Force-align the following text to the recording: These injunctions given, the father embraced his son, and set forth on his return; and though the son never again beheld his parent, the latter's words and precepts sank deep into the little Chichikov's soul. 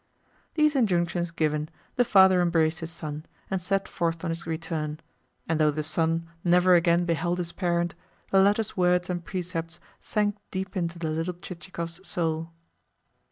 These 0.55 0.75
injunctions 0.75 1.29
given, 1.29 1.69
the 1.95 2.03
father 2.03 2.41
embraced 2.41 2.79
his 2.79 2.89
son, 2.89 3.23
and 3.51 3.61
set 3.61 3.87
forth 3.87 4.23
on 4.23 4.31
his 4.31 4.47
return; 4.47 4.99
and 5.47 5.59
though 5.59 5.69
the 5.69 5.83
son 5.83 6.27
never 6.43 6.73
again 6.73 7.05
beheld 7.05 7.37
his 7.37 7.51
parent, 7.51 7.93
the 8.31 8.41
latter's 8.41 8.75
words 8.75 9.11
and 9.11 9.23
precepts 9.23 9.79
sank 9.99 10.37
deep 10.49 10.75
into 10.75 10.97
the 10.97 11.11
little 11.11 11.35
Chichikov's 11.35 11.99
soul. 12.07 12.51